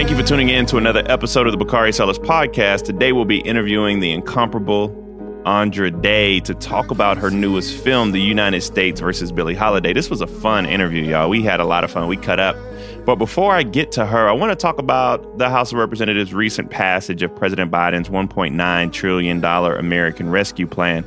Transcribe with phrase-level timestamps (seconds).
[0.00, 2.84] Thank you for tuning in to another episode of the Bakari Sellers podcast.
[2.84, 4.96] Today we'll be interviewing the incomparable
[5.44, 9.92] Andra Day to talk about her newest film, The United States versus Billie Holiday.
[9.92, 11.28] This was a fun interview, y'all.
[11.28, 12.08] We had a lot of fun.
[12.08, 12.56] We cut up.
[13.04, 16.32] But before I get to her, I want to talk about the House of Representatives'
[16.32, 21.04] recent passage of President Biden's $1.9 trillion American Rescue Plan.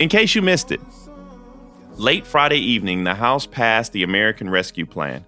[0.00, 0.80] In case you missed it,
[1.92, 5.24] late Friday evening, the House passed the American Rescue Plan.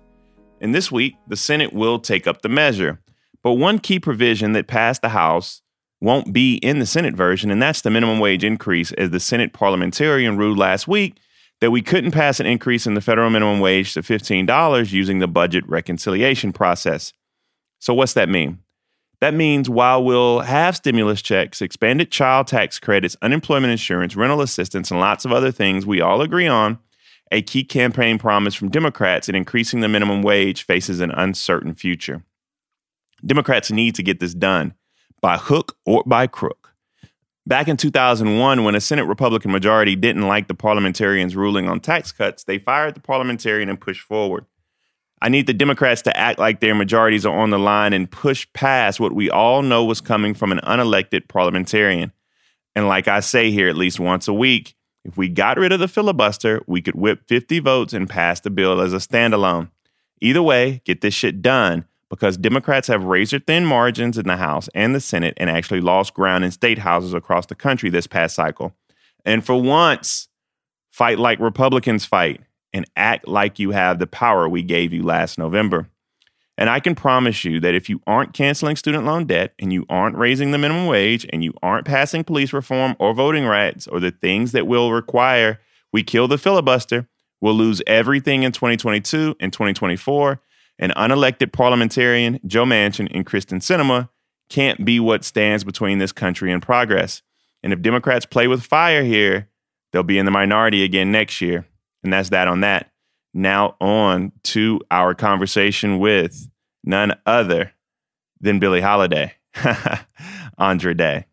[0.60, 3.00] And this week, the Senate will take up the measure.
[3.42, 5.62] But one key provision that passed the House
[6.00, 9.52] won't be in the Senate version, and that's the minimum wage increase, as the Senate
[9.52, 11.18] parliamentarian ruled last week
[11.60, 15.28] that we couldn't pass an increase in the federal minimum wage to $15 using the
[15.28, 17.12] budget reconciliation process.
[17.78, 18.58] So, what's that mean?
[19.20, 24.90] That means while we'll have stimulus checks, expanded child tax credits, unemployment insurance, rental assistance,
[24.90, 26.78] and lots of other things we all agree on,
[27.32, 32.22] a key campaign promise from Democrats in increasing the minimum wage faces an uncertain future.
[33.24, 34.74] Democrats need to get this done
[35.20, 36.74] by hook or by crook.
[37.46, 42.12] Back in 2001, when a Senate Republican majority didn't like the parliamentarians' ruling on tax
[42.12, 44.46] cuts, they fired the parliamentarian and pushed forward.
[45.22, 48.46] I need the Democrats to act like their majorities are on the line and push
[48.52, 52.12] past what we all know was coming from an unelected parliamentarian.
[52.74, 54.75] And like I say here at least once a week,
[55.06, 58.50] if we got rid of the filibuster, we could whip 50 votes and pass the
[58.50, 59.70] bill as a standalone.
[60.20, 64.68] Either way, get this shit done because Democrats have razor thin margins in the House
[64.74, 68.34] and the Senate and actually lost ground in state houses across the country this past
[68.34, 68.74] cycle.
[69.24, 70.26] And for once,
[70.90, 72.40] fight like Republicans fight
[72.72, 75.88] and act like you have the power we gave you last November.
[76.58, 79.84] And I can promise you that if you aren't canceling student loan debt and you
[79.88, 84.00] aren't raising the minimum wage and you aren't passing police reform or voting rights or
[84.00, 85.60] the things that will require
[85.92, 87.08] we kill the filibuster,
[87.40, 90.40] we'll lose everything in 2022 and 2024.
[90.78, 94.10] An unelected parliamentarian Joe Manchin and Kyrsten Sinema
[94.50, 97.22] can't be what stands between this country and progress.
[97.62, 99.48] And if Democrats play with fire here,
[99.92, 101.66] they'll be in the minority again next year.
[102.04, 102.90] And that's that on that.
[103.36, 106.48] Now, on to our conversation with
[106.82, 107.74] none other
[108.40, 109.34] than Billie Holiday,
[110.58, 111.26] Andra Day.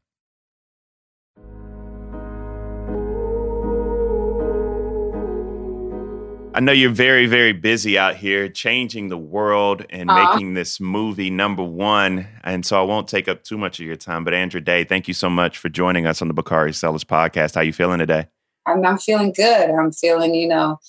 [6.54, 10.82] I know you're very, very busy out here changing the world and uh making this
[10.82, 12.28] movie number one.
[12.44, 14.26] And so I won't take up too much of your time.
[14.26, 17.56] But Andra Day, thank you so much for joining us on the Bakari Sellers podcast.
[17.56, 18.28] How you feeling today?
[18.66, 19.70] I'm, I'm feeling good.
[19.70, 20.80] I'm feeling, you know,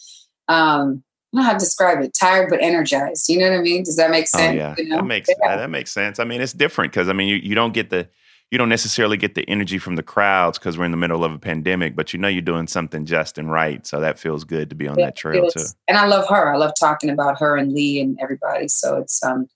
[0.49, 2.17] um, I don't know how to describe it.
[2.19, 3.29] Tired but energized.
[3.29, 3.83] You know what I mean?
[3.83, 4.55] Does that make oh, sense?
[4.55, 4.97] Oh, yeah, you know?
[4.97, 5.57] that makes yeah.
[5.57, 6.19] that makes sense.
[6.19, 8.09] I mean, it's different because I mean, you, you don't get the
[8.51, 11.33] you don't necessarily get the energy from the crowds because we're in the middle of
[11.33, 13.85] a pandemic, but you know you're doing something just and right.
[13.85, 15.65] So that feels good to be on that trail too.
[15.89, 16.55] And I love her.
[16.55, 18.69] I love talking about her and Lee and everybody.
[18.69, 19.49] So it's um,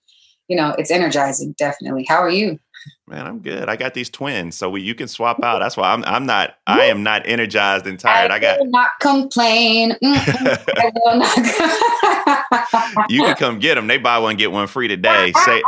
[0.49, 1.53] you know, it's energizing.
[1.57, 2.05] Definitely.
[2.09, 2.59] How are you?
[3.07, 3.67] Man, I'm good.
[3.69, 5.59] I got these twins, so we, you can swap out.
[5.59, 8.29] That's why I'm I'm not I am not energized and tired.
[8.31, 9.97] I, I got not complain.
[10.03, 13.09] I will not.
[13.09, 13.87] you can come get them.
[13.87, 15.31] They buy one get one free today.
[15.35, 15.63] Ah, ah, Say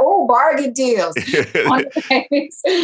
[0.00, 1.14] oh bargain deals.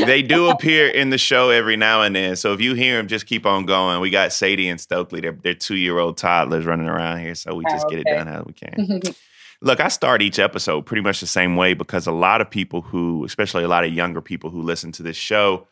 [0.07, 2.37] they do appear in the show every now and then.
[2.37, 4.01] So if you hear them, just keep on going.
[4.01, 5.21] We got Sadie and Stokely.
[5.21, 8.05] They're, they're two year old toddlers running around here, so we just oh, okay.
[8.05, 9.01] get it done how we can.
[9.61, 12.81] Look, I start each episode pretty much the same way because a lot of people
[12.81, 15.67] who, especially a lot of younger people who listen to this show,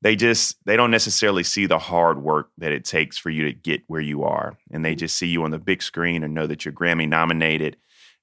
[0.00, 3.52] they just they don't necessarily see the hard work that it takes for you to
[3.52, 5.00] get where you are, and they mm-hmm.
[5.00, 7.76] just see you on the big screen and know that you're Grammy nominated.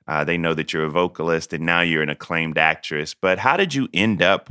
[0.08, 3.14] Uh, they know that you're a vocalist and now you're an acclaimed actress.
[3.14, 4.50] But how did you end up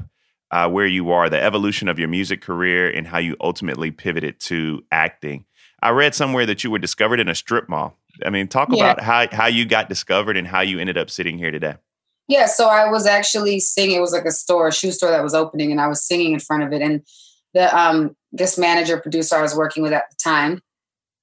[0.51, 1.31] uh, where you are?
[1.31, 5.47] The evolution of your music career and how you ultimately pivoted to acting.
[5.83, 7.97] I read somewhere that you were discovered in a strip mall.
[8.25, 8.93] I mean, talk yeah.
[8.93, 11.75] about how how you got discovered and how you ended up sitting here today.
[12.29, 13.97] Yeah, so I was actually singing.
[13.97, 16.33] It was like a store, a shoe store that was opening, and I was singing
[16.33, 16.83] in front of it.
[16.83, 17.03] And
[17.55, 20.61] the um, this manager producer I was working with at the time,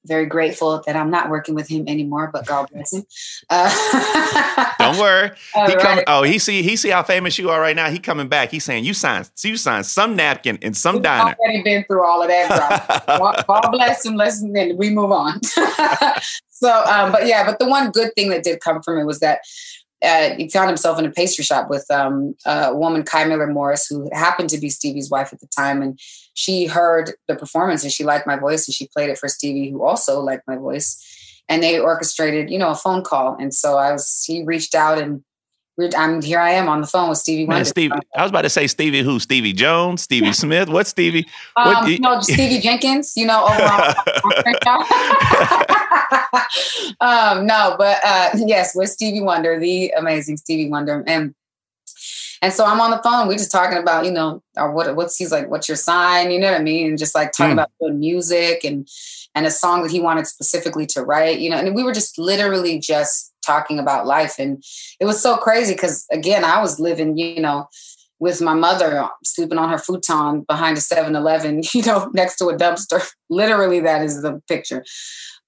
[0.06, 3.06] very grateful that I'm not working with him anymore, but God bless him.
[3.50, 5.32] Uh, Don't worry.
[5.54, 6.04] he right.
[6.08, 7.90] oh, he see he see how famous you are right now.
[7.90, 8.52] He coming back.
[8.52, 11.36] He's saying you signed you signed some napkin in some We've diner.
[11.40, 13.04] Already been through all of that.
[13.08, 14.16] God, God bless him.
[14.16, 15.42] Listen, then we move on.
[16.50, 19.20] so, um, but yeah, but the one good thing that did come from it was
[19.20, 19.40] that
[20.04, 23.88] uh, he found himself in a pastry shop with um, a woman, Kai Millard Morris,
[23.88, 25.82] who happened to be Stevie's wife at the time.
[25.82, 26.00] And
[26.34, 29.72] she heard the performance and she liked my voice and she played it for Stevie,
[29.72, 31.00] who also liked my voice.
[31.48, 33.38] And they orchestrated, you know, a phone call.
[33.40, 35.24] And so I was, he reached out and
[35.96, 36.40] I'm here.
[36.40, 37.48] I am on the phone with Stevie.
[37.48, 37.96] Man, Stevie.
[38.16, 39.20] I was about to say Stevie who?
[39.20, 40.70] Stevie Jones, Stevie Smith.
[40.70, 41.26] What Stevie?
[41.56, 43.14] Um, what, no, Stevie Jenkins.
[43.16, 43.44] You know.
[47.00, 51.36] um, no, but uh, yes, with Stevie Wonder, the amazing Stevie Wonder, and
[52.42, 53.30] and so I'm on the phone.
[53.30, 56.30] We're just talking about, you know, or what what's he's like, what's your sign?
[56.30, 56.88] You know what I mean?
[56.88, 57.54] And just like talking mm.
[57.54, 58.88] about doing music and
[59.34, 62.20] and a song that he wanted specifically to write, you know, and we were just
[62.20, 64.36] literally just talking about life.
[64.40, 64.64] And
[65.00, 67.68] it was so crazy because again, I was living, you know,
[68.20, 72.58] with my mother sleeping on her futon behind a 7-Eleven, you know, next to a
[72.58, 73.10] dumpster.
[73.30, 74.84] Literally, that is the picture.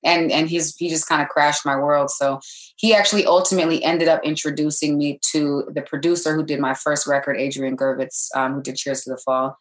[0.05, 2.09] And and he's he just kind of crashed my world.
[2.11, 2.39] So
[2.77, 7.37] he actually ultimately ended up introducing me to the producer who did my first record,
[7.37, 9.57] Adrian Gurvitz, um, who did Cheers to the Fall.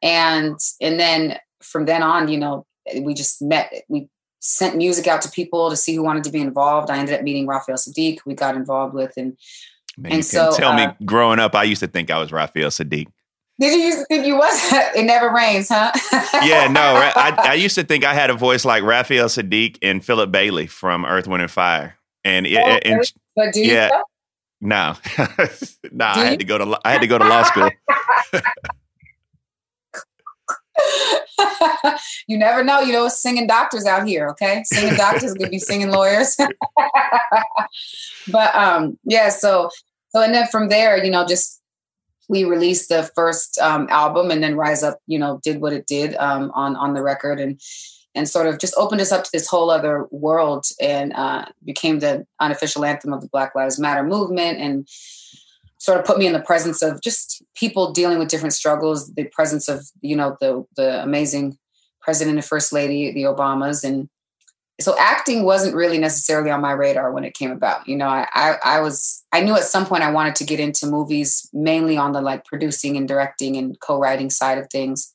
[0.00, 2.64] And and then from then on, you know,
[3.00, 3.72] we just met.
[3.88, 4.08] We
[4.44, 6.90] sent music out to people to see who wanted to be involved.
[6.90, 9.36] I ended up meeting Raphael Saadiq, we got involved with, and
[9.96, 12.32] Man, and you so tell uh, me, growing up, I used to think I was
[12.32, 13.08] Raphael Saadiq.
[13.62, 14.58] Did you used to think you was?
[14.96, 15.92] it never rains, huh?
[16.44, 16.80] yeah, no.
[16.80, 20.66] I, I, used to think I had a voice like Raphael Saadiq and Philip Bailey
[20.66, 21.96] from Earth, Wind, and Fire.
[22.24, 24.02] And, oh, and but do you yeah?
[24.60, 24.96] No,
[25.92, 26.06] no.
[26.06, 27.70] I had to go to I had to go to law school.
[32.26, 32.80] you never know.
[32.80, 34.64] You know, singing doctors out here, okay?
[34.64, 36.36] Singing doctors could be singing lawyers.
[38.26, 39.70] but um, yeah, so
[40.08, 41.61] so and then from there, you know, just
[42.28, 45.86] we released the first um, album, and then Rise Up, you know, did what it
[45.86, 47.60] did um, on on the record, and
[48.14, 51.98] and sort of just opened us up to this whole other world, and uh, became
[51.98, 54.88] the unofficial anthem of the Black Lives Matter movement, and
[55.78, 59.24] sort of put me in the presence of just people dealing with different struggles, the
[59.24, 61.58] presence of, you know, the the amazing
[62.00, 63.82] president and first lady, the Obamas.
[63.82, 64.08] And
[64.82, 67.86] so acting wasn't really necessarily on my radar when it came about.
[67.86, 70.60] You know, I, I, I was I knew at some point I wanted to get
[70.60, 75.14] into movies mainly on the like producing and directing and co-writing side of things.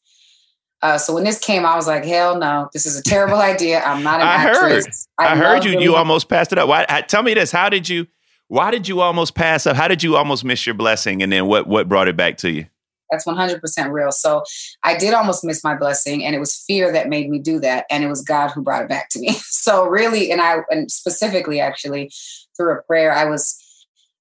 [0.81, 2.69] Uh, so when this came, I was like, "Hell no!
[2.71, 3.83] This is a terrible idea.
[3.83, 5.71] I'm not an I actress." Heard, I, I heard you.
[5.71, 6.67] Really you almost passed it up.
[6.67, 8.07] Why, tell me this: How did you?
[8.47, 9.75] Why did you almost pass up?
[9.75, 11.21] How did you almost miss your blessing?
[11.21, 12.67] And then what what brought it back to you?
[13.11, 14.11] That's 100% real.
[14.11, 14.43] So
[14.83, 17.85] I did almost miss my blessing, and it was fear that made me do that,
[17.89, 19.35] and it was God who brought it back to me.
[19.67, 22.09] So really, and I and specifically actually
[22.55, 23.61] through a prayer, I was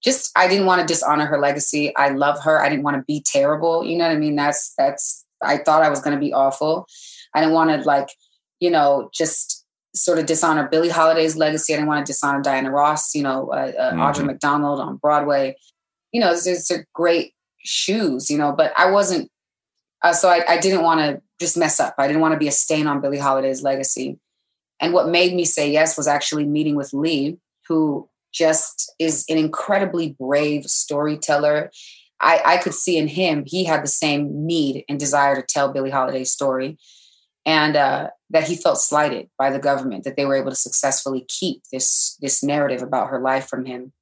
[0.02, 1.94] just I didn't want to dishonor her legacy.
[1.94, 2.60] I love her.
[2.60, 3.84] I didn't want to be terrible.
[3.84, 4.34] You know what I mean?
[4.34, 6.88] That's that's I thought I was going to be awful.
[7.32, 8.08] I didn't want to like
[8.58, 11.72] you know just sort of dishonor Billie Holiday's legacy.
[11.72, 14.00] I didn't want to dishonor Diana Ross, you know, uh, uh, mm-hmm.
[14.00, 15.56] Audra McDonald on Broadway.
[16.12, 17.32] You know, it's, it's great
[17.66, 19.30] shoes, you know, but I wasn't,
[20.02, 21.94] uh, so I, I didn't want to just mess up.
[21.98, 24.18] I didn't want to be a stain on Billie Holiday's legacy.
[24.80, 29.38] And what made me say yes was actually meeting with Lee, who just is an
[29.38, 31.70] incredibly brave storyteller.
[32.20, 35.72] I, I could see in him, he had the same need and desire to tell
[35.72, 36.78] Billie Holiday's story
[37.46, 41.24] and uh, that he felt slighted by the government that they were able to successfully
[41.28, 43.92] keep this this narrative about her life from him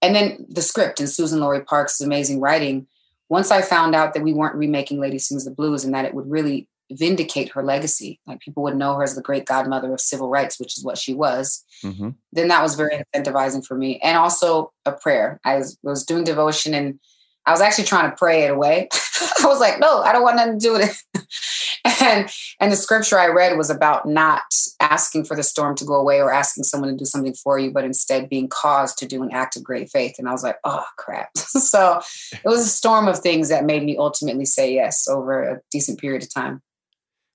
[0.00, 2.86] and then the script and suzan-lori parks amazing writing
[3.28, 6.14] once i found out that we weren't remaking lady sings the blues and that it
[6.14, 10.00] would really vindicate her legacy like people would know her as the great godmother of
[10.00, 12.10] civil rights which is what she was mm-hmm.
[12.32, 13.98] then that was very incentivizing for me.
[14.00, 15.40] And also a prayer.
[15.44, 16.98] I was, was doing devotion and
[17.46, 18.88] i was actually trying to pray it away.
[19.42, 21.22] I was like no i don't want nothing to do with it
[21.84, 24.42] and and the scripture I read was about not
[24.80, 27.70] asking for the storm to go away or asking someone to do something for you,
[27.70, 30.16] but instead being caused to do an act of great faith.
[30.18, 31.30] And I was like, oh crap.
[31.36, 32.00] so
[32.32, 36.00] it was a storm of things that made me ultimately say yes over a decent
[36.00, 36.62] period of time.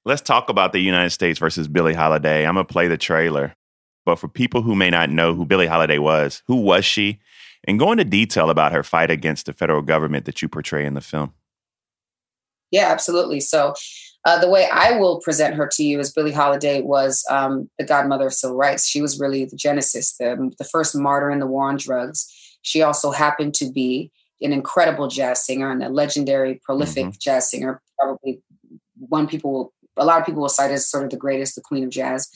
[0.05, 2.45] Let's talk about the United States versus Billie Holiday.
[2.45, 3.55] I'm gonna play the trailer.
[4.05, 7.19] But for people who may not know who Billie Holiday was, who was she?
[7.67, 10.93] And go into detail about her fight against the federal government that you portray in
[10.93, 11.33] the film.
[12.71, 13.39] Yeah, absolutely.
[13.39, 13.75] So
[14.25, 17.85] uh, the way I will present her to you is Billie Holiday was um, the
[17.85, 18.87] godmother of civil rights.
[18.87, 22.27] She was really the genesis, the, the first martyr in the war on drugs.
[22.61, 24.11] She also happened to be
[24.41, 27.17] an incredible jazz singer and a legendary, prolific mm-hmm.
[27.19, 27.81] jazz singer.
[27.97, 28.41] Probably
[28.97, 31.61] one people will, a lot of people will cite as sort of the greatest, the
[31.61, 32.29] queen of jazz.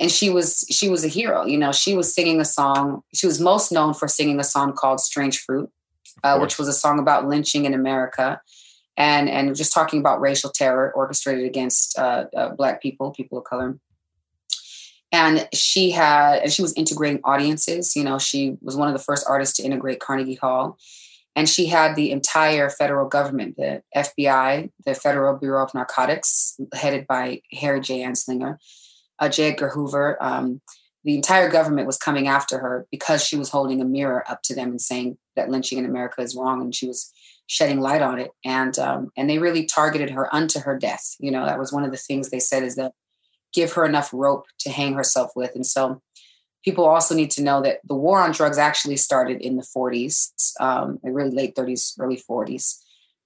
[0.00, 1.44] And she was she was a hero.
[1.44, 3.02] You know, she was singing a song.
[3.14, 5.70] She was most known for singing a song called "Strange Fruit,"
[6.24, 8.40] uh, which was a song about lynching in America
[8.98, 13.44] and and just talking about racial terror orchestrated against uh, uh, black people, people of
[13.44, 13.78] color.
[15.10, 17.96] And she had, and she was integrating audiences.
[17.96, 20.76] You know, she was one of the first artists to integrate Carnegie Hall,
[21.34, 27.06] and she had the entire federal government, the FBI, the Federal Bureau of Narcotics, headed
[27.06, 28.00] by Harry J.
[28.00, 28.58] Anslinger,
[29.18, 29.52] uh, J.
[29.52, 30.18] Edgar Hoover.
[30.20, 30.60] Um,
[31.04, 34.54] the entire government was coming after her because she was holding a mirror up to
[34.54, 37.12] them and saying that lynching in America is wrong, and she was
[37.48, 41.30] shedding light on it and um, and they really targeted her unto her death you
[41.30, 42.92] know that was one of the things they said is that
[43.52, 45.54] give her enough rope to hang herself with.
[45.54, 46.00] And so
[46.64, 50.30] people also need to know that the war on drugs actually started in the 40s,
[50.60, 52.78] um, really late 30s, early 40s.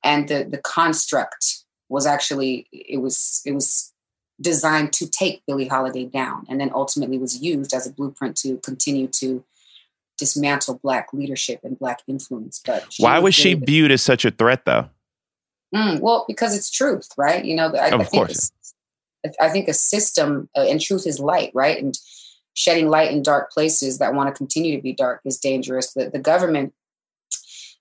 [0.05, 3.93] And the, the construct was actually, it was, it was
[4.41, 8.59] designed to take Billie Holiday down and then ultimately was used as a blueprint to
[8.59, 9.45] continue to
[10.23, 12.63] dismantle black leadership and black influence.
[12.65, 14.89] But why was she viewed as such a threat though?
[15.75, 17.45] Mm, well, because it's truth, right?
[17.45, 18.53] You know, I, of I course.
[19.41, 21.83] I think a system uh, and truth is light, right?
[21.83, 21.99] And
[22.55, 25.93] shedding light in dark places that want to continue to be dark is dangerous.
[25.93, 26.73] The, the government,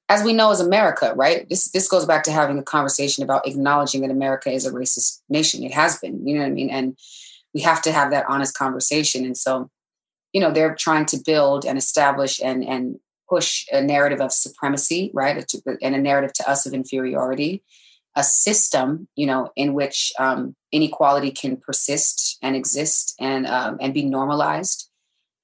[0.10, 1.48] as we know, is America, right?
[1.48, 5.22] This this goes back to having a conversation about acknowledging that America is a racist
[5.30, 5.64] nation.
[5.64, 6.72] It has been, you know what I mean?
[6.72, 6.98] And
[7.54, 9.26] we have to have that honest conversation.
[9.26, 9.70] And so,
[10.34, 15.10] you know, they're trying to build and establish and and push a narrative of supremacy,
[15.14, 15.46] right?
[15.82, 17.64] And a narrative to us of inferiority
[18.16, 23.94] a system, you know, in which um, inequality can persist and exist and um, and
[23.94, 24.90] be normalized.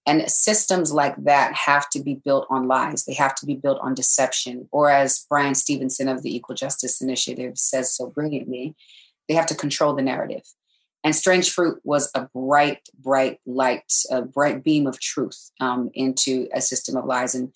[0.06, 3.04] And systems like that have to be built on lies.
[3.04, 4.70] They have to be built on deception.
[4.72, 8.74] Or as Bryan Stevenson of the Equal Justice Initiative says so brilliantly,
[9.28, 10.44] they have to control the narrative.
[11.08, 16.50] And Strange Fruit was a bright, bright light, a bright beam of truth um, into
[16.54, 17.34] a system of lies.
[17.34, 17.54] And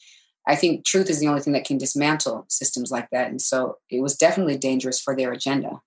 [0.47, 3.29] I think truth is the only thing that can dismantle systems like that.
[3.29, 5.81] And so it was definitely dangerous for their agenda.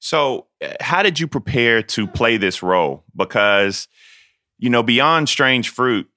[0.00, 3.04] So, uh, how did you prepare to play this role?
[3.14, 3.86] Because,
[4.58, 6.08] you know, beyond Strange Fruit,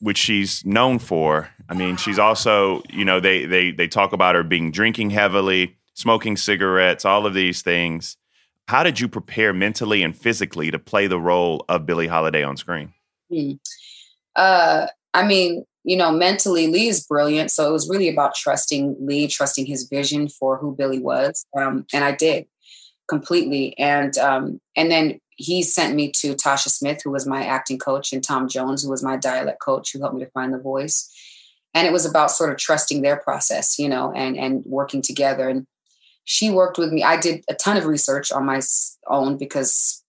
[0.00, 4.34] which she's known for, I mean, she's also, you know, they they they talk about
[4.34, 8.16] her being drinking heavily, smoking cigarettes, all of these things.
[8.72, 12.56] How did you prepare mentally and physically to play the role of Billie Holiday on
[12.56, 12.94] screen?
[13.30, 13.52] Hmm.
[14.34, 17.50] Uh, I mean, you know, mentally, Lee is brilliant.
[17.50, 21.44] So it was really about trusting Lee, trusting his vision for who Billie was.
[21.54, 22.46] Um, and I did
[23.10, 23.76] completely.
[23.76, 28.10] And um, and then he sent me to Tasha Smith, who was my acting coach,
[28.10, 31.14] and Tom Jones, who was my dialect coach, who helped me to find the voice.
[31.74, 35.50] And it was about sort of trusting their process, you know, and and working together.
[35.50, 35.66] And
[36.24, 37.02] she worked with me.
[37.02, 38.60] I did a ton of research on my
[39.08, 40.02] own because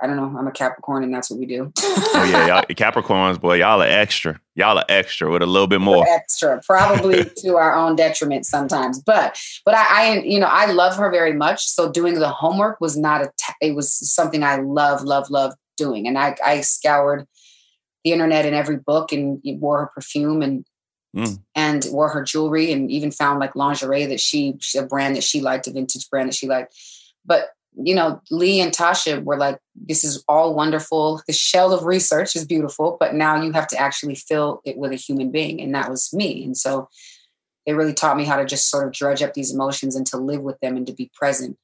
[0.00, 0.38] I don't know.
[0.38, 1.72] I'm a Capricorn, and that's what we do.
[1.78, 4.38] oh yeah, y'all, Capricorns, boy, y'all are extra.
[4.54, 6.00] Y'all are extra with a little bit more.
[6.00, 9.00] We're extra, probably to our own detriment sometimes.
[9.00, 11.64] But, but I, I, you know, I love her very much.
[11.64, 13.32] So doing the homework was not a.
[13.38, 17.26] T- it was something I love, love, love doing, and I, I scoured
[18.04, 20.66] the internet and every book, and wore her perfume, and
[21.14, 21.38] mm.
[21.54, 25.40] and wore her jewelry, and even found like lingerie that she, a brand that she
[25.40, 26.74] liked, a vintage brand that she liked.
[27.24, 31.20] But you know, Lee and Tasha were like, this is all wonderful.
[31.26, 34.92] The shell of research is beautiful, but now you have to actually fill it with
[34.92, 35.60] a human being.
[35.60, 36.42] And that was me.
[36.44, 36.88] And so
[37.66, 40.16] it really taught me how to just sort of drudge up these emotions and to
[40.16, 41.58] live with them and to be present.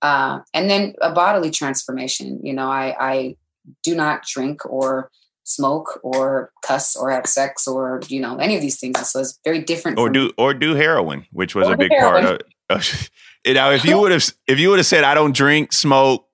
[0.00, 2.40] Uh, and then a bodily transformation.
[2.44, 3.36] You know, I, I
[3.82, 5.10] do not drink or
[5.48, 8.98] smoke or cuss or have sex or you know any of these things.
[9.10, 9.98] So it's very different.
[9.98, 12.24] Or do or do heroin, which was or a big heroin.
[12.24, 13.10] part of.
[13.44, 16.26] You know, if you would have if you would have said I don't drink, smoke,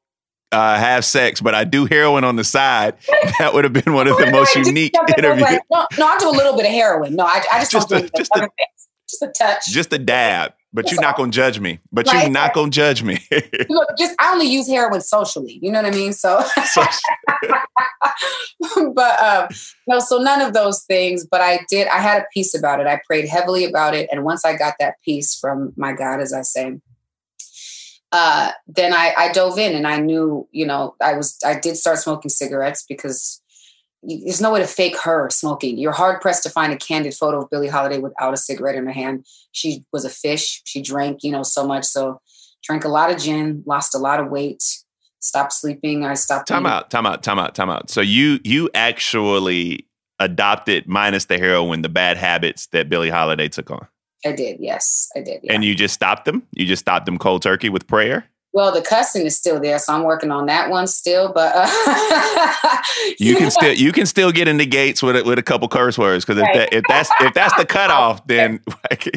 [0.50, 2.96] uh, have sex, but I do heroin on the side,
[3.38, 5.42] that would have been one of the most unique interviews.
[5.42, 7.14] Like, no, no, I do a little bit of heroin.
[7.14, 8.48] No, I, I just, just don't a, do just, a,
[9.08, 10.54] just a touch, just a dab.
[10.74, 11.78] But you're not gonna judge me.
[11.92, 13.24] But you're not gonna judge me.
[13.68, 15.60] Look, just I only use heroin socially.
[15.62, 16.12] You know what I mean?
[16.12, 16.38] So,
[18.92, 19.48] but um,
[19.86, 21.24] no, so none of those things.
[21.24, 21.86] But I did.
[21.86, 22.88] I had a peace about it.
[22.88, 26.32] I prayed heavily about it, and once I got that peace from my God, as
[26.32, 26.80] I say,
[28.10, 31.76] uh, then I, I dove in and I knew, you know, I was I did
[31.76, 33.40] start smoking cigarettes because
[34.06, 35.78] there's no way to fake her smoking.
[35.78, 38.86] You're hard pressed to find a candid photo of Billie Holiday without a cigarette in
[38.86, 39.24] her hand.
[39.52, 40.62] She was a fish.
[40.64, 41.84] She drank, you know, so much.
[41.84, 42.20] So
[42.62, 44.62] drank a lot of gin, lost a lot of weight,
[45.20, 46.04] stopped sleeping.
[46.04, 46.48] I stopped.
[46.48, 46.72] Time eating.
[46.72, 47.90] out, time out, time out, time out.
[47.90, 49.86] So you you actually
[50.18, 53.86] adopted minus the heroin, the bad habits that Billie Holiday took on.
[54.24, 54.58] I did.
[54.60, 55.40] Yes, I did.
[55.42, 55.52] Yeah.
[55.52, 56.46] And you just stopped them?
[56.52, 58.24] You just stopped them cold turkey with prayer?
[58.54, 61.32] Well, the cussing is still there, so I'm working on that one still.
[61.32, 62.82] But uh,
[63.18, 65.98] you can still you can still get into gates with a, with a couple curse
[65.98, 68.60] words because if, that, if that's if that's the cutoff, then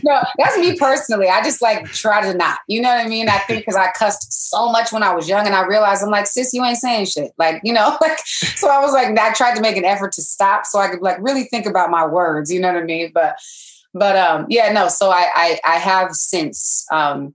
[0.03, 1.27] no, that's me personally.
[1.27, 2.57] I just like try to not.
[2.67, 3.29] You know what I mean?
[3.29, 6.09] I think because I cussed so much when I was young, and I realized I'm
[6.09, 7.31] like, sis, you ain't saying shit.
[7.37, 10.21] Like you know, like so I was like, I tried to make an effort to
[10.23, 12.51] stop so I could like really think about my words.
[12.51, 13.11] You know what I mean?
[13.13, 13.37] But
[13.93, 14.87] but um, yeah, no.
[14.87, 17.33] So I, I, I have since um,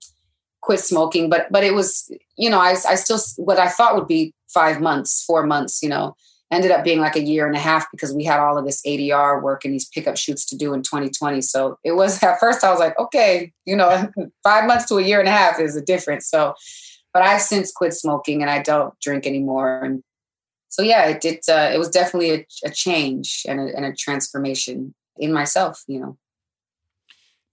[0.63, 4.09] quit smoking, but but it was you know I I still what I thought would
[4.09, 6.15] be five months, four months, you know,
[6.51, 8.83] ended up being like a year and a half because we had all of this
[8.87, 11.41] ADR work and these pickup shoots to do in 2020.
[11.41, 14.11] So it was at first I was like, okay, you know,
[14.43, 16.29] five months to a year and a half is a difference.
[16.29, 16.55] So
[17.13, 19.83] but I've since quit smoking and I don't drink anymore.
[19.83, 20.03] And
[20.69, 21.41] so, yeah, it did.
[21.49, 25.83] Uh, it was definitely a, a change and a, and a transformation in myself.
[25.87, 26.19] You know.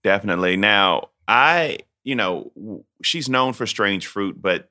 [0.02, 0.56] Definitely.
[0.56, 4.70] Now, I, you know, she's known for Strange Fruit, but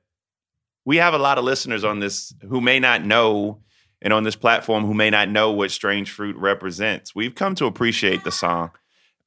[0.84, 3.60] we have a lot of listeners on this who may not know
[4.02, 7.14] and on this platform who may not know what Strange Fruit represents.
[7.14, 8.70] We've come to appreciate the song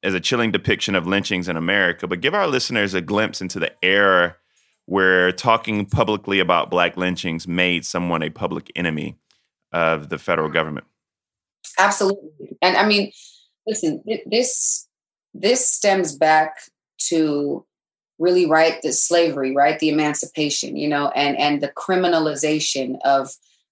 [0.02, 3.58] as a chilling depiction of lynchings in America, but give our listeners a glimpse into
[3.58, 4.36] the era
[4.86, 9.16] where talking publicly about black lynchings made someone a public enemy
[9.72, 10.54] of the federal mm-hmm.
[10.54, 10.86] government.
[11.78, 12.56] Absolutely.
[12.60, 13.12] And I mean,
[13.66, 14.88] listen, this
[15.32, 16.56] this stems back
[17.08, 17.64] to
[18.18, 19.78] really right the slavery, right?
[19.78, 23.30] The emancipation, you know, and and the criminalization of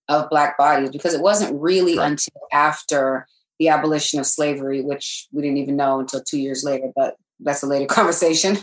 [0.08, 2.10] of black bodies because it wasn't really right.
[2.10, 3.26] until after
[3.58, 7.62] the abolition of slavery, which we didn't even know until two years later, but that's
[7.62, 8.58] a later conversation.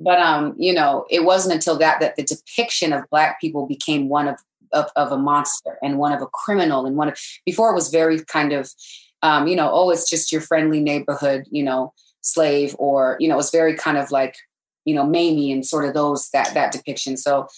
[0.00, 4.08] But um, you know, it wasn't until that that the depiction of black people became
[4.08, 4.36] one of
[4.72, 7.90] of, of a monster and one of a criminal and one of before it was
[7.90, 8.72] very kind of
[9.22, 13.38] um, you know, oh, it's just your friendly neighborhood, you know, slave, or you know,
[13.38, 14.36] it's very kind of like,
[14.84, 17.16] you know, Mamie and sort of those that that depiction.
[17.16, 17.48] So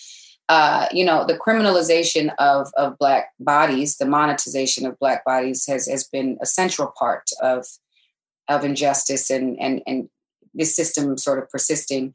[0.49, 5.87] uh, you know, the criminalization of of black bodies, the monetization of black bodies has
[5.87, 7.67] has been a central part of
[8.49, 10.09] of injustice and and and
[10.53, 12.15] this system sort of persisting.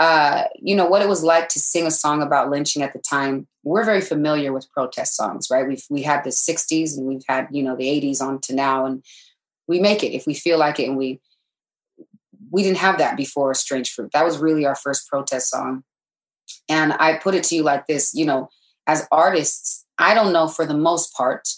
[0.00, 2.98] Uh, you know what it was like to sing a song about lynching at the
[2.98, 3.46] time.
[3.62, 5.68] We're very familiar with protest songs, right?
[5.68, 8.84] We've we had the '60s and we've had you know the '80s on to now,
[8.84, 9.04] and
[9.68, 11.20] we make it if we feel like it, and we
[12.50, 14.10] we didn't have that before Strange Fruit.
[14.12, 15.84] That was really our first protest song.
[16.68, 18.48] And I put it to you like this, you know,
[18.86, 21.48] as artists, I don't know for the most part,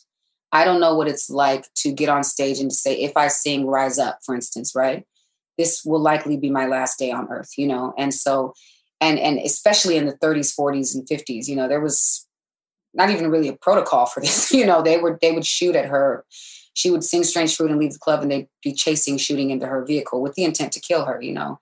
[0.53, 3.29] I don't know what it's like to get on stage and to say, if I
[3.29, 5.07] sing Rise Up, for instance, right?
[5.59, 8.55] this will likely be my last day on earth you know and so
[9.01, 12.27] and and especially in the 30s 40s and 50s you know there was
[12.95, 15.87] not even really a protocol for this you know they were they would shoot at
[15.87, 16.25] her
[16.75, 19.67] she would sing strange fruit and leave the club and they'd be chasing shooting into
[19.67, 21.58] her vehicle with the intent to kill her you know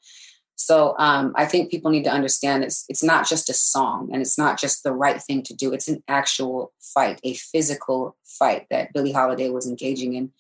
[0.57, 4.23] so um, i think people need to understand it's it's not just a song and
[4.23, 8.67] it's not just the right thing to do it's an actual fight a physical fight
[8.71, 10.33] that billie holiday was engaging in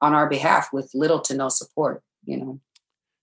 [0.00, 2.60] on our behalf with little to no support you know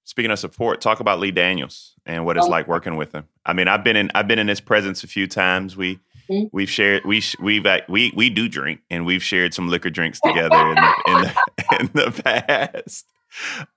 [0.05, 2.49] Speaking of support, talk about Lee Daniels and what it's oh.
[2.49, 3.23] like working with him.
[3.45, 5.77] I mean, I've been in I've been in his presence a few times.
[5.77, 6.47] We mm-hmm.
[6.51, 10.55] we've shared we we've we we do drink and we've shared some liquor drinks together
[10.55, 13.05] in the, in the, in the past.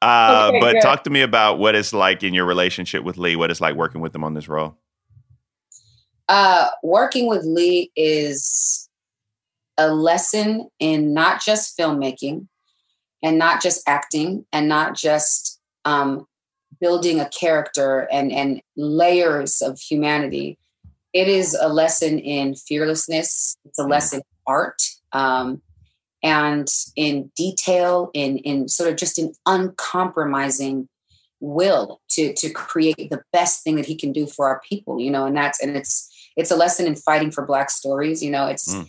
[0.02, 0.82] Uh, okay, but good.
[0.82, 3.36] talk to me about what it's like in your relationship with Lee.
[3.36, 4.76] What it's like working with him on this role.
[6.28, 8.88] Uh, working with Lee is
[9.78, 12.48] a lesson in not just filmmaking
[13.22, 16.26] and not just acting and not just um,
[16.80, 20.58] building a character and and layers of humanity.
[21.16, 23.56] It is a lesson in fearlessness.
[23.64, 23.90] It's a mm.
[23.90, 25.62] lesson in art um,
[26.22, 30.90] and in detail, in in sort of just an uncompromising
[31.40, 35.00] will to to create the best thing that he can do for our people.
[35.00, 38.22] You know, and that's and it's it's a lesson in fighting for Black stories.
[38.22, 38.86] You know, it's mm.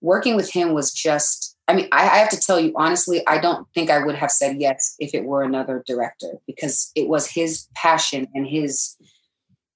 [0.00, 3.38] working with him was just I mean, I, I, have to tell you honestly, I
[3.38, 7.28] don't think I would have said yes if it were another director because it was
[7.28, 8.96] his passion and his.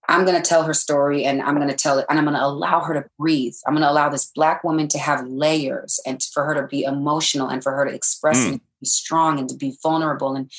[0.08, 2.36] I'm going to tell her story and I'm going to tell it and I'm going
[2.36, 3.54] to allow her to breathe.
[3.66, 6.82] I'm going to allow this black woman to have layers and for her to be
[6.82, 8.48] emotional and for her to express mm.
[8.52, 10.34] and be strong and to be vulnerable.
[10.34, 10.50] And,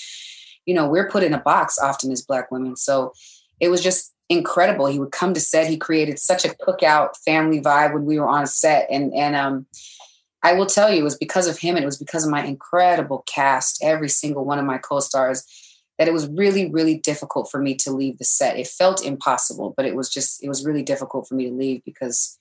[0.66, 2.78] you know, we're put in a box often as black women.
[2.78, 3.12] So
[3.60, 4.86] it was just incredible.
[4.86, 5.68] He would come to set.
[5.68, 8.88] He created such a cookout family vibe when we were on set.
[8.90, 9.66] And, and, um,
[10.46, 11.76] I will tell you, it was because of him.
[11.76, 15.46] And it was because of my incredible cast, every single one of my co stars,
[15.98, 18.58] that it was really, really difficult for me to leave the set.
[18.58, 21.84] It felt impossible, but it was just, it was really difficult for me to leave
[21.86, 22.38] because,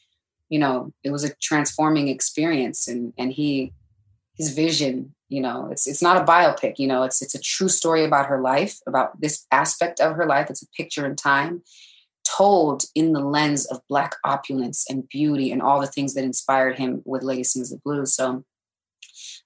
[0.49, 2.88] you know, it was a transforming experience.
[2.88, 3.73] And, and he,
[4.37, 7.69] his vision, you know, it's, it's not a biopic, you know, it's, it's a true
[7.69, 10.49] story about her life, about this aspect of her life.
[10.49, 11.62] It's a picture in time
[12.25, 16.79] told in the lens of black opulence and beauty and all the things that inspired
[16.79, 18.15] him with Sings the Blues.
[18.15, 18.45] So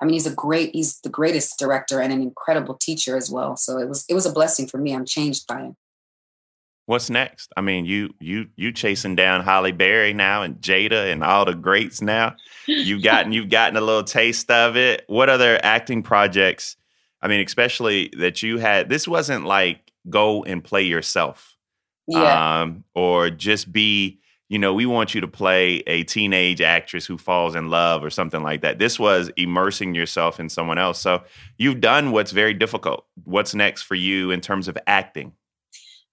[0.01, 3.57] I mean he's a great he's the greatest director and an incredible teacher as well.
[3.57, 4.95] So it was it was a blessing for me.
[4.95, 5.77] I'm changed by him.
[6.87, 7.53] What's next?
[7.57, 11.55] I mean, you you you chasing down Halle Berry now and Jada and all the
[11.55, 12.37] greats now.
[12.66, 15.05] You've gotten you've gotten a little taste of it.
[15.09, 16.77] What other acting projects?
[17.21, 21.57] I mean, especially that you had this wasn't like go and play yourself
[22.07, 22.61] yeah.
[22.62, 27.18] um, or just be you know we want you to play a teenage actress who
[27.18, 31.22] falls in love or something like that this was immersing yourself in someone else so
[31.59, 35.32] you've done what's very difficult what's next for you in terms of acting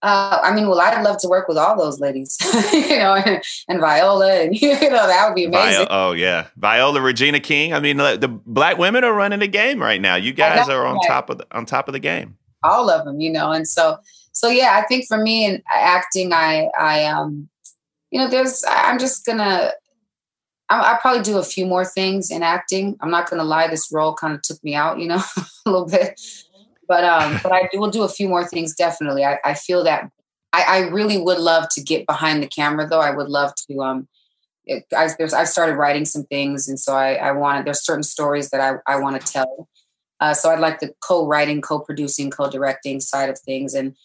[0.04, 2.38] Uh, I mean, well, I'd love to work with all those ladies,
[2.74, 5.88] you know, and, and, Viola, and you know, that would be amazing.
[5.89, 7.74] oh yeah, Viola, Regina King.
[7.74, 10.15] I mean, the black women are running the game right now.
[10.15, 11.08] You guys are on right.
[11.08, 12.36] top of the, on top of the game.
[12.63, 13.98] All of them, you know, and so
[14.34, 17.48] so yeah, I think for me in acting, I I um,
[18.13, 19.71] you know, there's I'm just gonna.
[20.69, 22.97] I'll probably do a few more things in acting.
[23.02, 25.21] I'm not gonna lie, this role kind of took me out, you know,
[25.65, 26.19] a little bit
[26.88, 28.76] but um, but I will do a few more things.
[28.76, 30.10] Definitely, I, I feel that
[30.52, 32.99] I, I, really would love to get behind the camera, though.
[32.99, 33.80] I would love to.
[33.82, 34.08] Um,
[34.65, 38.49] it, I, I've started writing some things, and so I, I wanted There's certain stories
[38.52, 39.67] that I, I want to tell.
[40.19, 43.95] Uh, so I'd like the co-writing, co-producing, co-directing side of things, and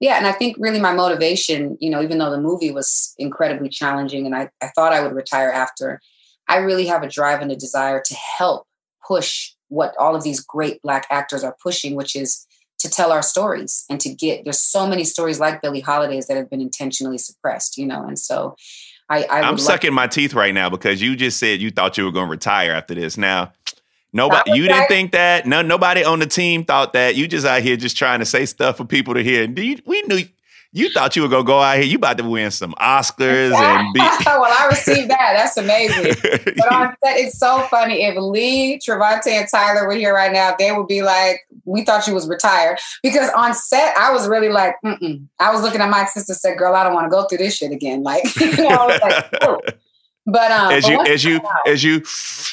[0.00, 3.68] yeah, and I think really my motivation, you know, even though the movie was incredibly
[3.68, 6.00] challenging, and I, I thought I would retire after,
[6.48, 8.66] I really have a drive and a desire to help
[9.06, 12.46] push what all of these great black actors are pushing, which is
[12.78, 16.36] to tell our stories and to get there's so many stories like Billie Holiday's that
[16.38, 18.56] have been intentionally suppressed, you know, and so
[19.10, 22.04] I, I am sucking my teeth right now because you just said you thought you
[22.04, 23.18] were going to retire after this.
[23.18, 23.52] Now,
[24.12, 25.46] nobody, you didn't think that.
[25.46, 27.16] No, nobody on the team thought that.
[27.16, 29.48] You just out here just trying to say stuff for people to hear.
[29.48, 30.24] You, we knew
[30.72, 31.84] you thought you were gonna go out here.
[31.84, 33.98] You about to win some Oscars and be.
[34.26, 35.34] well, I received that.
[35.36, 36.14] That's amazing.
[36.56, 38.04] But on set, it's so funny.
[38.04, 42.06] If Lee, Trevante, and Tyler were here right now, they would be like, "We thought
[42.06, 45.26] you was retired." Because on set, I was really like, Mm-mm.
[45.38, 47.56] I was looking at my sister, said, "Girl, I don't want to go through this
[47.56, 49.60] shit again." Like, you know, I was like, oh.
[50.26, 52.04] But um, as you as you as you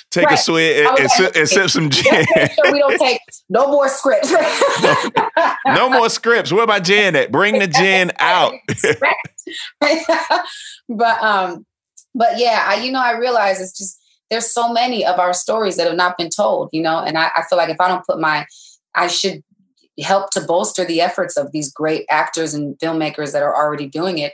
[0.09, 0.39] take right.
[0.39, 2.25] a swig and, and, sip, and, sip, some gin.
[2.25, 4.31] Sure we don't take no more scripts.
[4.31, 6.51] no, no, more scripts.
[6.51, 7.31] Where my gin at?
[7.31, 8.53] Bring the gin out.
[10.89, 11.65] but um,
[12.15, 15.75] but yeah, I you know I realize it's just there's so many of our stories
[15.77, 18.05] that have not been told, you know, and I, I feel like if I don't
[18.05, 18.45] put my
[18.95, 19.43] I should
[20.01, 24.19] help to bolster the efforts of these great actors and filmmakers that are already doing
[24.19, 24.33] it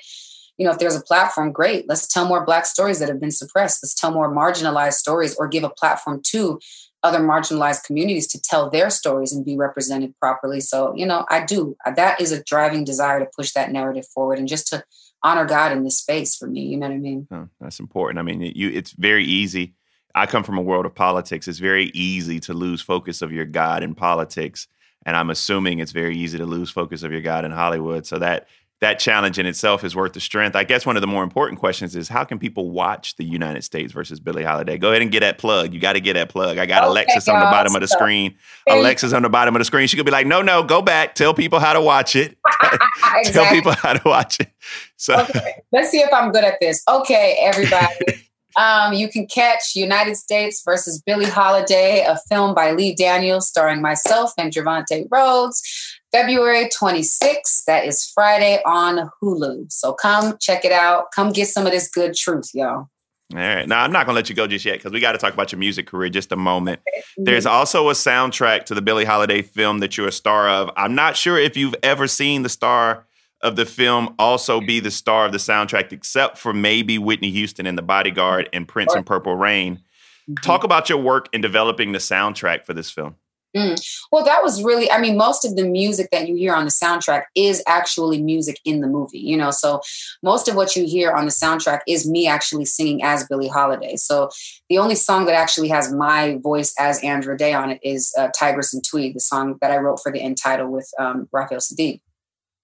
[0.57, 1.87] you know, if there's a platform, great.
[1.87, 3.83] Let's tell more Black stories that have been suppressed.
[3.83, 6.59] Let's tell more marginalized stories or give a platform to
[7.01, 10.61] other marginalized communities to tell their stories and be represented properly.
[10.61, 11.75] So, you know, I do.
[11.85, 14.83] Uh, that is a driving desire to push that narrative forward and just to
[15.21, 16.61] honor God in this space for me.
[16.61, 17.27] You know what I mean?
[17.31, 18.19] Oh, that's important.
[18.19, 19.73] I mean, you it's very easy.
[20.15, 21.47] I come from a world of politics.
[21.47, 24.67] It's very easy to lose focus of your God in politics.
[25.05, 28.05] And I'm assuming it's very easy to lose focus of your God in Hollywood.
[28.05, 28.47] So that
[28.83, 30.55] that challenge in itself is worth the strength.
[30.55, 33.63] I guess one of the more important questions is how can people watch the United
[33.63, 34.77] States versus Billie Holiday?
[34.77, 35.73] Go ahead and get that plug.
[35.73, 36.57] You got to get that plug.
[36.57, 38.35] I got okay, Alexis on the bottom of the screen.
[38.67, 39.87] Alexis on the bottom of the screen.
[39.87, 41.15] She could be like, no, no, go back.
[41.15, 42.37] Tell people how to watch it.
[42.61, 43.31] exactly.
[43.31, 44.51] Tell people how to watch it.
[44.97, 45.63] So okay.
[45.71, 46.83] let's see if I'm good at this.
[46.87, 47.95] Okay, everybody.
[48.55, 53.81] Um, you can catch United States versus Billie Holiday, a film by Lee Daniels starring
[53.81, 55.92] myself and Trevante Rhodes.
[56.13, 57.65] February 26th.
[57.65, 59.71] That is Friday on Hulu.
[59.71, 61.05] So come check it out.
[61.13, 62.87] Come get some of this good truth, y'all.
[63.33, 63.67] All right.
[63.67, 65.33] Now, I'm not going to let you go just yet because we got to talk
[65.33, 66.81] about your music career just a moment.
[66.81, 67.23] Mm-hmm.
[67.23, 70.69] There's also a soundtrack to the Billie Holiday film that you're a star of.
[70.77, 73.07] I'm not sure if you've ever seen the star
[73.41, 77.65] of the film also be the star of the soundtrack, except for maybe Whitney Houston
[77.65, 79.77] in The Bodyguard and Prince in Purple Rain.
[79.77, 80.35] Mm-hmm.
[80.43, 83.15] Talk about your work in developing the soundtrack for this film.
[83.55, 84.07] Mm.
[84.11, 86.71] Well, that was really, I mean, most of the music that you hear on the
[86.71, 89.51] soundtrack is actually music in the movie, you know.
[89.51, 89.81] So
[90.23, 93.95] most of what you hear on the soundtrack is me actually singing as Billie Holiday.
[93.95, 94.31] So
[94.69, 98.29] the only song that actually has my voice as Andra Day on it is uh,
[98.35, 101.59] Tigress and Tweed, the song that I wrote for the end title with um, Raphael
[101.59, 102.01] Saadiq.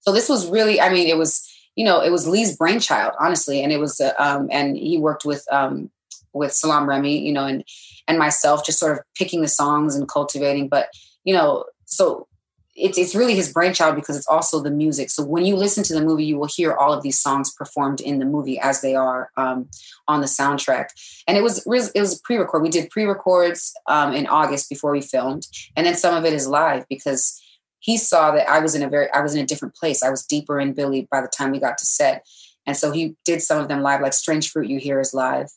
[0.00, 3.62] So this was really, I mean, it was, you know, it was Lee's brainchild, honestly,
[3.62, 5.90] and it was, uh, um, and he worked with um,
[6.32, 7.64] with Salaam Remi, you know, and
[8.10, 10.68] and myself just sort of picking the songs and cultivating.
[10.68, 10.88] But
[11.22, 12.26] you know, so
[12.74, 15.10] it's it's really his brainchild because it's also the music.
[15.10, 18.00] So when you listen to the movie, you will hear all of these songs performed
[18.00, 19.68] in the movie as they are um,
[20.08, 20.88] on the soundtrack.
[21.28, 22.62] And it was it was pre-record.
[22.62, 25.46] We did pre-records um, in August before we filmed,
[25.76, 27.40] and then some of it is live because
[27.78, 30.02] he saw that I was in a very I was in a different place.
[30.02, 32.26] I was deeper in Billie by the time we got to set.
[32.66, 35.48] And so he did some of them live, like Strange Fruit You Hear is live.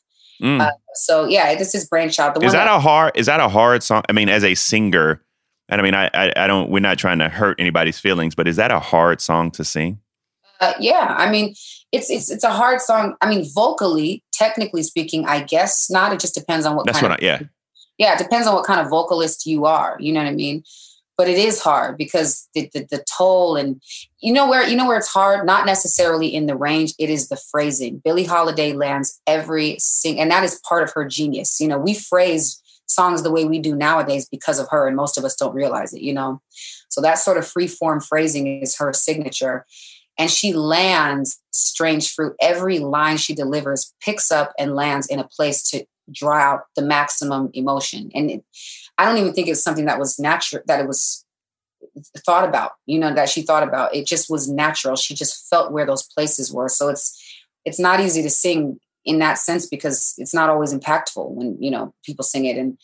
[0.44, 0.60] Mm.
[0.60, 2.34] Uh, so yeah, this is brainchild.
[2.34, 3.12] The is that, that, a hard?
[3.14, 4.02] Is that a hard song?
[4.08, 5.22] I mean, as a singer,
[5.70, 6.70] and I mean, I, I, I don't.
[6.70, 10.00] We're not trying to hurt anybody's feelings, but is that a hard song to sing?
[10.60, 11.54] Uh, yeah, I mean,
[11.92, 13.16] it's it's it's a hard song.
[13.22, 16.12] I mean, vocally, technically speaking, I guess not.
[16.12, 16.84] It just depends on what.
[16.84, 17.20] That's kind what.
[17.20, 17.42] Of, I, yeah.
[17.96, 19.96] Yeah, it depends on what kind of vocalist you are.
[19.98, 20.64] You know what I mean?
[21.16, 23.80] But it is hard because the, the, the, toll and
[24.20, 25.46] you know where you know where it's hard?
[25.46, 28.00] Not necessarily in the range it is the phrasing.
[28.04, 31.60] Billie holiday lands every sing and that is part of her genius.
[31.60, 35.16] You know we phrase songs the way we do nowadays because of her and most
[35.16, 36.40] of us don't realize it you know?
[36.88, 39.66] So that sort of free form phrasing is her signature.
[40.16, 42.34] And she lands strange fruit.
[42.40, 46.82] Every line she delivers picks up and lands in a place to draw out the
[46.82, 48.10] maximum emotion.
[48.14, 48.44] And it,
[48.98, 51.24] I don't even think it's something that was natural, that it was
[52.26, 53.94] thought about, you know, that she thought about.
[53.94, 54.96] It just was natural.
[54.96, 56.68] She just felt where those places were.
[56.68, 57.20] So it's,
[57.64, 61.70] it's not easy to sing in that sense because it's not always impactful when, you
[61.70, 62.56] know, people sing it.
[62.56, 62.78] And,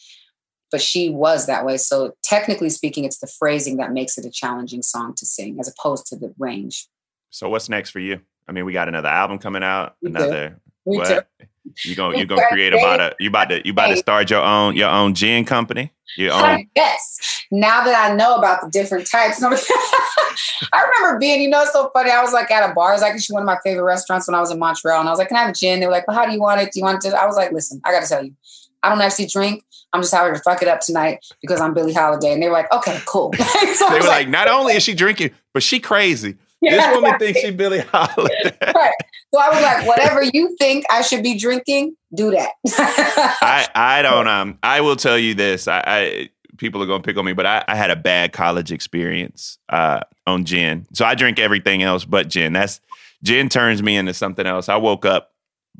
[0.71, 1.77] but she was that way.
[1.77, 5.69] So technically speaking, it's the phrasing that makes it a challenging song to sing as
[5.69, 6.89] opposed to the range.
[7.31, 8.21] So what's next for you?
[8.49, 9.97] I mean, we got another album coming out.
[10.03, 11.29] Me another Me what?
[11.41, 11.47] too.
[11.85, 14.43] You gonna you gonna create about a you about to you about to start your
[14.43, 15.93] own your own gin company.
[16.17, 17.47] Your own Yes.
[17.51, 19.43] Now that I know about the different types.
[20.73, 22.11] I remember being, you know, it's so funny.
[22.11, 22.91] I was like at a bar.
[22.91, 25.01] It was actually one of my favorite restaurants when I was in Montreal.
[25.01, 25.81] And I was like, Can I have a gin?
[25.81, 26.73] They were like, Well, how do you want it?
[26.73, 27.11] Do you want it?
[27.11, 27.21] To?
[27.21, 28.35] I was like, Listen, I got to tell you,
[28.83, 29.65] I don't actually drink.
[29.93, 32.33] I'm just having to fuck it up tonight because I'm Billie Holiday.
[32.33, 33.33] And they were like, Okay, cool.
[33.35, 36.37] so they were like, not only is she drinking, but she crazy.
[36.61, 37.21] Yeah, this woman right.
[37.21, 38.57] thinks she Billie Holiday.
[38.75, 38.95] right.
[39.33, 42.51] So I was like, Whatever you think I should be drinking, do that.
[43.41, 45.69] I I don't um I will tell you this.
[45.69, 48.73] I, I people are gonna pick on me, but I, I had a bad college
[48.73, 50.87] experience uh on gin.
[50.93, 52.53] So I drink everything else but gin.
[52.53, 52.81] That's
[53.23, 54.69] gin turns me into something else.
[54.69, 55.30] I woke up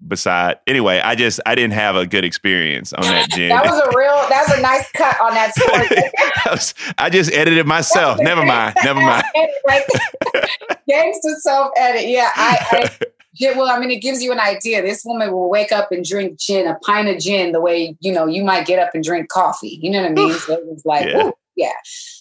[0.07, 3.49] beside anyway, I just I didn't have a good experience on that gin.
[3.51, 6.11] that was a real, that's a nice cut on that story.
[6.47, 8.19] I, was- I just edited myself.
[8.21, 8.75] Never mind.
[8.85, 9.25] Never mind.
[10.89, 12.09] Gangster self edit.
[12.09, 14.83] Yeah, I, I yeah, well, I mean, it gives you an idea.
[14.83, 18.13] This woman will wake up and drink gin, a pint of gin, the way you
[18.13, 19.79] know you might get up and drink coffee.
[19.83, 20.33] You know what I mean?
[20.35, 21.31] So it was like, Yeah.
[21.57, 21.73] yeah.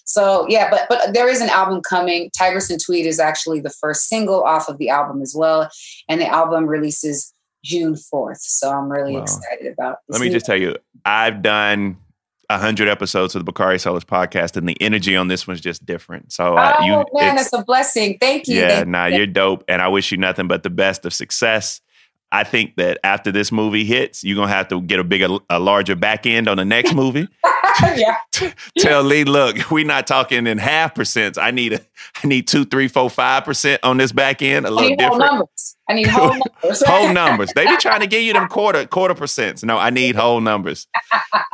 [0.05, 2.29] So yeah, but but there is an album coming.
[2.37, 5.69] Tigress and Tweed is actually the first single off of the album as well,
[6.07, 8.41] and the album releases June fourth.
[8.41, 9.23] So I'm really Wow.
[9.23, 9.97] excited about.
[10.07, 11.97] this Let me just tell you, I've done
[12.51, 15.85] a hundred episodes of the Bakari Sellers podcast, and the energy on this one's just
[15.85, 16.31] different.
[16.31, 18.17] So uh, Oh you, man, it's- that's a blessing.
[18.19, 18.55] Thank you.
[18.59, 19.17] yeah, Thank nah, you.
[19.17, 21.79] you're dope, and I wish you nothing but the best of success.
[22.31, 25.59] I think that after this movie hits, you're gonna have to get a bigger, a
[25.59, 27.27] larger back end on the next movie.
[27.95, 28.15] yeah.
[28.77, 31.37] Tell Lee, look, we're not talking in half percents.
[31.41, 31.81] I need a,
[32.23, 34.65] I need two, three, four, five percent on this back end.
[34.65, 35.31] A I little need whole different.
[35.33, 35.75] numbers.
[35.89, 36.29] I need whole
[36.63, 36.83] numbers.
[36.85, 37.51] whole numbers.
[37.55, 39.63] They be trying to give you them quarter quarter percents.
[39.63, 40.87] No, I need whole numbers.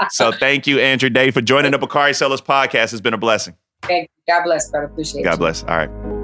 [0.10, 2.92] So thank you, Andra Day, for joining the Bakari Sellers podcast.
[2.92, 3.56] It's been a blessing.
[3.84, 4.34] Thank you.
[4.34, 4.88] God bless, brother.
[4.88, 5.38] Appreciate God you.
[5.38, 5.64] bless.
[5.64, 6.15] All right.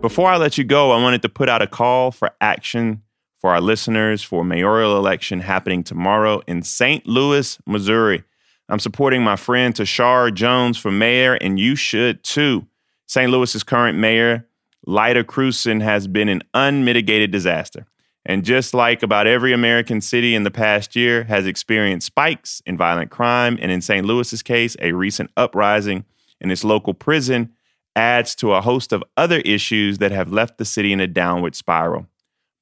[0.00, 3.02] Before I let you go, I wanted to put out a call for action
[3.38, 7.06] for our listeners for mayoral election happening tomorrow in St.
[7.06, 8.24] Louis, Missouri.
[8.70, 12.66] I'm supporting my friend Tishaura Jones for mayor, and you should too.
[13.08, 13.30] St.
[13.30, 14.48] Louis's current mayor,
[14.86, 17.84] Lyda Krewson, has been an unmitigated disaster.
[18.24, 22.78] And just like about every American city in the past year, has experienced spikes in
[22.78, 24.06] violent crime, and in St.
[24.06, 26.06] Louis's case, a recent uprising
[26.40, 27.52] in its local prison
[27.96, 31.54] adds to a host of other issues that have left the city in a downward
[31.54, 32.06] spiral.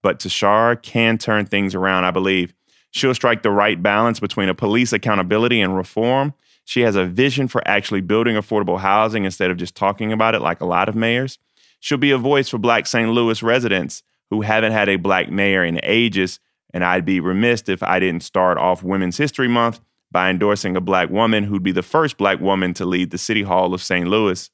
[0.02, 2.54] But Tishaura can turn things around, I believe.
[2.90, 6.34] She'll strike the right balance between a police accountability and reform.
[6.64, 10.40] She has a vision for actually building affordable housing instead of just talking about it
[10.40, 11.38] like a lot of mayors.
[11.80, 13.10] She'll be a voice for Black St.
[13.10, 16.40] Louis residents who haven't had a Black mayor in ages.
[16.74, 20.80] And I'd be remiss if I didn't start off Women's History Month by endorsing a
[20.80, 24.06] Black woman who'd be the first Black woman to lead the City Hall of St.
[24.06, 24.50] Louis.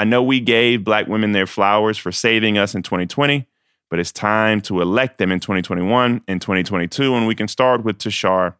[0.00, 3.46] I know we gave Black women their flowers for saving us in 2020,
[3.90, 7.98] but it's time to elect them in 2021 and 2022, and we can start with
[7.98, 8.54] Tishaura.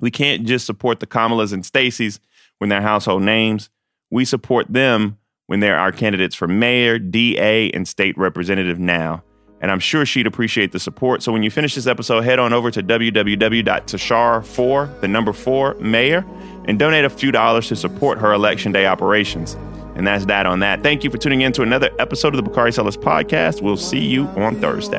[0.00, 2.18] We can't just support the Kamalas and Stacys
[2.58, 3.70] when they're household names.
[4.10, 9.24] We support them when they're our candidates for mayor, DA, and state representative now.
[9.62, 11.22] And I'm sure she'd appreciate the support.
[11.22, 16.22] So when you finish this episode, head on over to www.tashar4, the number four, mayor,
[16.66, 19.56] and donate a few dollars to support her election day operations.
[20.00, 20.82] And that's that on that.
[20.82, 23.60] Thank you for tuning in to another episode of the Bakari Sellers podcast.
[23.60, 24.96] We'll see you on Thursday.